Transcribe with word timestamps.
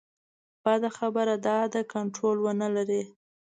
بده 0.63 0.89
خبره 0.97 1.35
دا 1.45 1.57
ده 1.73 1.81
کنټرول 1.93 2.37
ونه 2.41 2.67
لري. 2.75 3.03